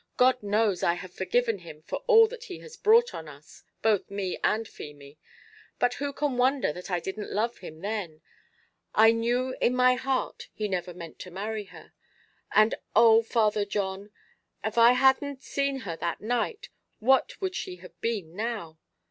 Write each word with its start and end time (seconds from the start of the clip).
God 0.17 0.41
knows 0.41 0.81
I 0.81 0.95
have 0.95 1.13
forgiven 1.13 1.59
him 1.59 1.83
for 1.83 1.97
all 2.07 2.27
that 2.29 2.45
he 2.45 2.57
has 2.61 2.75
brought 2.75 3.13
on 3.13 3.27
us 3.27 3.61
both 3.83 4.09
me 4.09 4.39
and 4.43 4.67
Feemy; 4.67 5.19
but 5.77 5.93
who 5.93 6.11
can 6.11 6.37
wonder 6.37 6.73
that 6.73 6.89
I 6.89 6.99
didn't 6.99 7.31
love 7.31 7.59
him 7.59 7.81
then? 7.81 8.23
I 8.95 9.11
knew 9.11 9.55
in 9.61 9.75
my 9.75 9.93
heart 9.93 10.47
he 10.55 10.67
never 10.67 10.95
meant 10.95 11.19
to 11.19 11.29
marry 11.29 11.65
her. 11.65 11.93
And 12.51 12.73
oh! 12.95 13.21
Father 13.21 13.63
John, 13.63 14.09
av 14.65 14.75
I 14.75 14.93
hadn't 14.93 15.43
seen 15.43 15.81
her 15.81 15.95
that 15.97 16.19
night, 16.19 16.69
what 16.97 17.39
would 17.39 17.53
she 17.55 17.75
have 17.75 18.01
been 18.01 18.35
now? 18.35 18.79